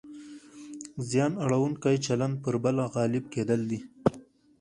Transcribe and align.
زیان 1.09 1.33
اړونکی 1.43 1.95
چلند 2.05 2.35
پر 2.43 2.55
بل 2.63 2.77
غالب 2.95 3.23
کېدل 3.33 3.61
دي. 3.69 3.79